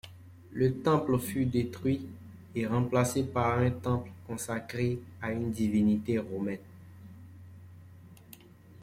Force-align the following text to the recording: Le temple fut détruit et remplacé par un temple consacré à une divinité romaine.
Le 0.49 0.79
temple 0.81 1.19
fut 1.19 1.45
détruit 1.45 2.07
et 2.55 2.65
remplacé 2.65 3.23
par 3.23 3.59
un 3.59 3.69
temple 3.69 4.09
consacré 4.25 4.97
à 5.21 5.31
une 5.31 5.51
divinité 5.51 6.17
romaine. 6.17 6.57